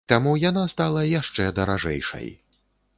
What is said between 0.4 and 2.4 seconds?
яна стала яшчэ даражэйшай.